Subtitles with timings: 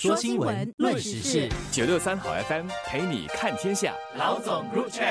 [0.00, 3.94] 说新闻，论时事，九六三好 FM 陪你看天下。
[4.16, 5.04] 老总入场。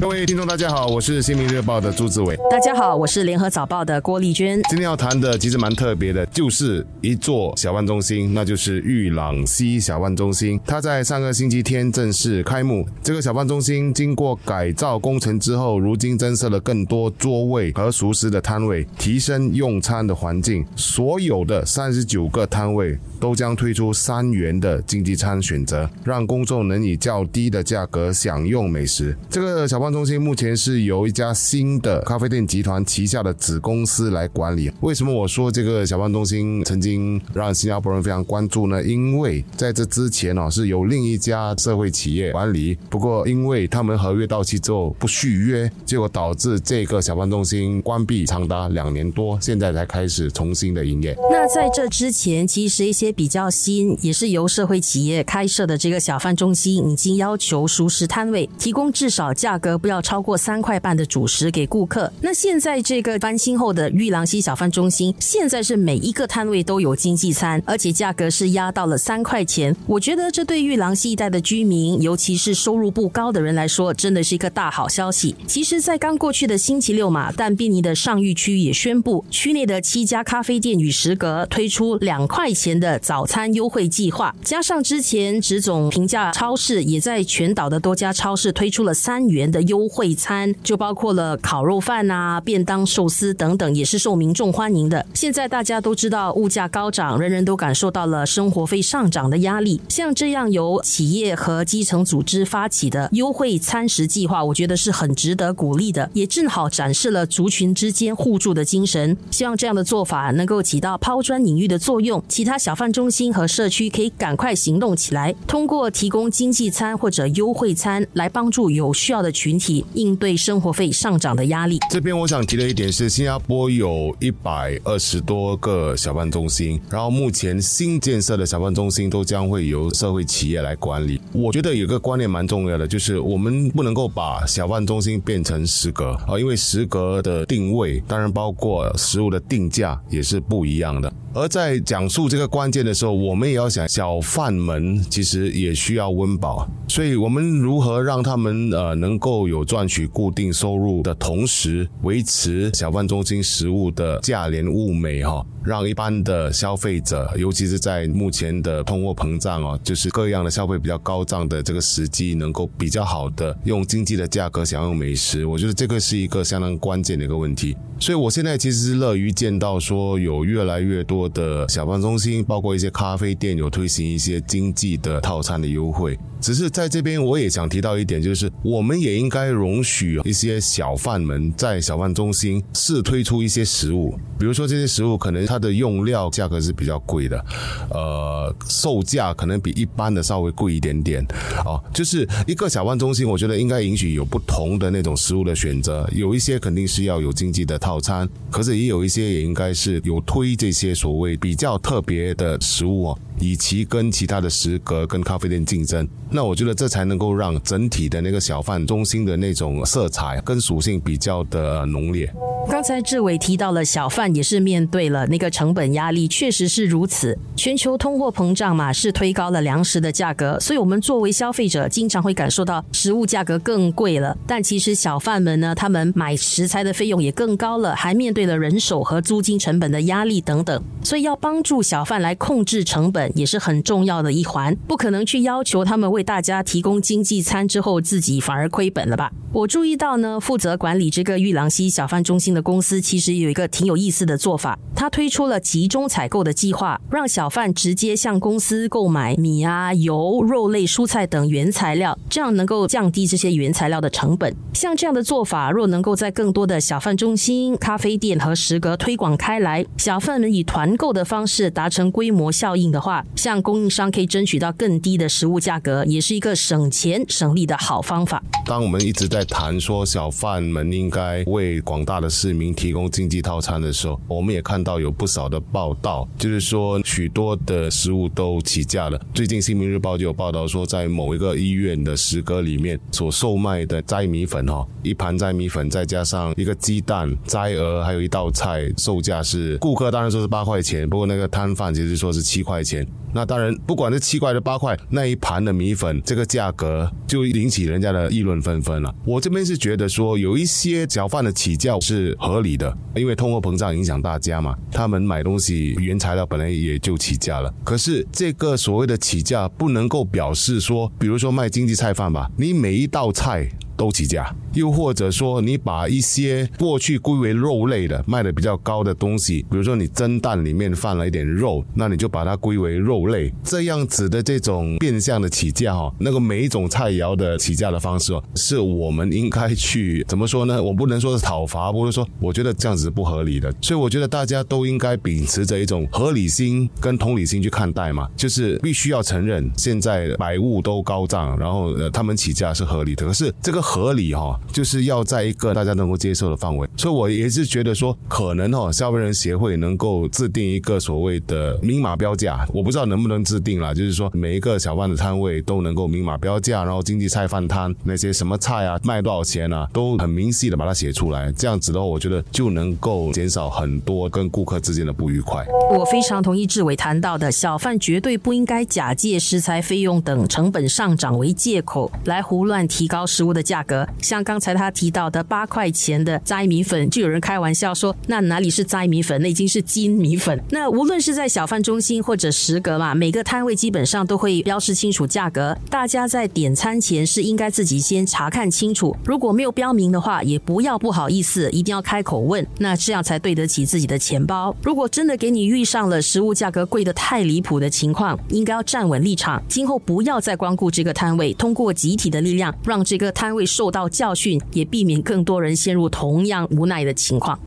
[0.00, 2.38] 各位听众，大家好，我是新民日报的朱志伟。
[2.48, 4.62] 大家好，我是联合早报的郭丽娟。
[4.68, 10.58] 今天要谈的其实蛮特别的，就是一座小贩中心，那就是玉朗西小贩中心。
[10.64, 12.86] 它在上个星期天正式开幕。
[13.02, 20.64] 这个小贩中心经过改造工程之后，如今增设了更多桌位和熟食的摊位，提升用餐的环境。
[20.76, 29.16] 所有的三十九个摊位都将推出三元的经济餐选择，让公众能以较低的价格享用美食。
[29.28, 34.70] 这个小中心目前是由一家新的咖啡店集团旗下的子公司来管理。
[34.80, 38.82] 为什么我说这个小贩中心曾经让新加坡人非常关注呢？
[38.82, 42.76] 因为在这之前哦，是由另一家社会企业管理。
[42.90, 51.16] 不过，因为他们合约到期之后不续约，结果导致这个小贩中心关闭长达两年多，现在才开始重新的营业。
[51.30, 59.77] 那在这之前，其实一些比较新，也是由社会企业开设的这个小贩中心，已经要求熟食摊位提供至少价格。
[59.78, 62.12] 不要超过三块半的主食给顾客。
[62.20, 69.74] 那现在这个翻新后的玉郎西小贩中心，现在是每一个摊位都有经济餐，而且价格是压到了三块钱。
[69.86, 75.36] 我觉得这对玉郎西一带的居民，尤其是收入不高的人来说，真的是一个大好消息。
[75.46, 89.62] 其实，在刚过去的星期六嘛，但便尼的上玉区也宣布，区内的七家咖啡店与食阁推出两块钱的早餐优惠计划，加上之前直总平价超市也在全岛的多家超市推出了三元的。
[89.68, 95.06] 优惠餐就包括了烤肉饭啊、便当、寿司等等，也是受民众欢迎的。
[95.14, 99.80] 现在大家都知道物价高涨，人人都感受到了生活费上涨的压力。
[99.88, 109.16] 像这样由企业和基层组织发起的优惠餐食计划，我觉得是很值得鼓励的，也正好展示了族群之间互助的精神。
[109.30, 119.47] 希望这样的做法能够起到抛砖引玉的作用，其他小贩中心和社区可以赶快行动起来，通过提供经济餐或者优惠餐来帮助有需要的群。
[119.48, 121.78] 群体应对生活费上涨的压力。
[121.88, 131.18] 这边我想提的一点是，新加坡有一百二十多个小贩中心，然后目前新建设的小贩中心都将会由社会企业来管理。
[131.32, 141.10] 我觉得有个观念蛮重要的，就是我们不能够把小贩中心变成食阁啊，因为食阁的定位，当然包括食物的定价也是不一样的。
[141.38, 167.76] 而在讲述这个关键的时候，我们也要想，小贩们其实也需要温饱，所以我们如何让他们呃能够有赚取固定收入的同时，维持小贩中心食物的价廉物美哈，让一般的消费者，尤其是在目前的通货膨胀哦，就是各样的消费比较高涨的这个时机，能够比较好的用经济的价格享用美食，我觉得这个是一个相当关键的一个问题。
[168.00, 171.28] 所以我现在其实是乐于见到说有越来越多。
[171.28, 176.18] 的小贩中心，包括一些咖啡店，有推行一些经济的套餐的优惠。
[176.40, 187.44] 只是在这边，我也想提到一点，就是我们也应该容许一些小贩们在小贩中心试推出一些食物，比如说这些食物可能它的用料价格是比较贵的，
[187.90, 188.37] 呃，
[188.68, 191.24] 售价可能比一般的稍微贵一点点。
[191.64, 203.18] 哦，就是一个小贩中心，我觉得应该允许有不同的那种食物的选择，有一些肯定是要有经济的套餐，可是也有一些也应该是有推这些所谓比较特别的食物哦。
[203.40, 212.30] 以其跟其他的食阁跟咖啡店竞争，那我觉得这才能够让整体的那个小贩中心的那种色彩跟属性比较的浓烈。
[212.68, 217.36] 刚才志伟提到了小贩也是面对了那个成本压力，确实是如此。
[217.56, 224.36] 全球通货膨胀嘛，是推高了粮食的价格，所以我们作为消费者，经常会感受到食物价格更贵了。
[224.46, 230.82] 但其实小贩们呢，他们买食材的费用也更高了，还面对了人手和租金成本的压力等等。
[231.02, 233.27] 所以要帮助小贩来控制成本。
[233.34, 239.32] 也是很重要的一环，不可能去要求他们为大家提供经济餐之后自己反而亏本了吧？
[239.52, 254.54] 我注意到呢，负责管理这个玉郎溪小贩中心的公司其实有一个挺有意思的做法，他推出了集中采购的计划，让小贩直接向公司购买米啊、油、肉类、蔬菜等原材料，这样能够降低这些原材料的成本。
[254.74, 263.17] 像这样的做法，若能够在更多的小贩中心、咖啡店和食阁推广开来，小贩们以团购的方式达成规模效应的话。
[263.36, 268.42] 向供应商可以争取到更低的食物价格，也是一个省钱省力的好方法。
[268.66, 279.18] 当我们一直在谈说小贩们应该为广大的市民提供经济套餐的时候，我们也看到有不少的报道，就是说许多的食物都起价了。
[279.32, 293.06] 最近《新民日报》就有报道说，在某一个医院的食阁里面所售卖的斋米粉，哈，一盘斋米粉再加上一个鸡蛋、斋鹅，还有一道菜，售价是顾客当然说是八块钱，不过那个摊贩其实说是七块钱。
[293.32, 299.14] 那当然，不管是七块的八块，那一盘的米粉这个价格就引起人家的议论纷纷了。
[299.24, 307.72] 我这边是觉得说，有一些小贩的起价是合理的，因为通货膨胀影响大家嘛，他们买东西原材料本来也就起价了。
[307.84, 313.68] 可是这个所谓的起价不能够表示说，比如说卖经济菜饭吧，你每一道菜。
[313.98, 330.80] 都起价，又或者说你把一些过去归为肉类的卖的比较高的东西，比如说你蒸蛋里面放了一点肉，那你就把它归为肉类，这样子的这种变相的起价哈，那个每一种菜肴的起价的方式，是我们应该去怎么说呢？
[330.80, 343.82] 我不能说是讨伐，不是说我觉得这样子是不合理的，所以我觉得大家都应该秉持着一种合理心跟同理心去看待嘛，就是必须要承认现在百物都高涨，然后呃他们起价是合理的，可是这个。
[343.88, 365.64] 合理哈，就是要在一个大家能够接受的范围，所以我也是觉得说，可能哦，消费人协会能够制定一个所谓的明码标价，我不知道能不能制定了，就是说每一个小贩的摊位都能够明码标价，然后经济菜饭摊那些什么菜啊，卖多少钱啊，都很明细的把它写出来，这样子的话，我觉得就能够减少很多跟顾客之间的不愉快。
[365.92, 373.58] 我非常同意志伟谈到的，小贩绝对不应该假借食材费用等成本上涨为借口，来胡乱提高食物的。
[373.68, 380.60] 价格像刚刚才他提到的八块钱的斋米粉，就有人开玩笑说，那哪里是斋米粉，那已经是金米粉。
[380.70, 385.78] 那无论是在小贩中心或者食阁嘛，每个摊位基本上都会标示清楚价格。
[385.88, 394.74] 大家在点餐前是应该自己先查看清楚，如果没有标明的话，也不要不好意思，一定要开口问，那这样才对得起自己的钱包。
[394.82, 403.68] 如果真的给你遇上了食物价格贵的太离谱的情况，应该要站稳立场，今后不要再光顾这个摊位，通过集体的力量让这个摊位。
[403.68, 407.58] 受到教训，也避免更多人陷入同样无奈的情况。